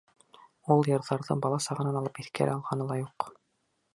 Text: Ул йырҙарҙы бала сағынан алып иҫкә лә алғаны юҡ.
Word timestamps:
Ул 0.75 0.79
йырҙарҙы 0.91 1.37
бала 1.43 1.59
сағынан 1.67 2.01
алып 2.01 2.19
иҫкә 2.25 2.47
лә 2.51 2.55
алғаны 2.61 3.01
юҡ. 3.05 3.31